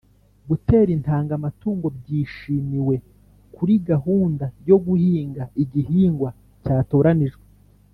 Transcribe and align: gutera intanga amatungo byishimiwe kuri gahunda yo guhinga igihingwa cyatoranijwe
gutera 0.49 0.89
intanga 0.97 1.31
amatungo 1.39 1.85
byishimiwe 1.97 2.95
kuri 3.55 3.73
gahunda 3.89 4.45
yo 4.69 4.77
guhinga 4.85 5.43
igihingwa 5.63 6.29
cyatoranijwe 6.63 7.43